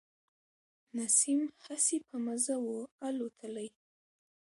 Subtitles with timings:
[0.97, 2.67] نسیم هسي په مزه و
[3.07, 3.69] الوتلی.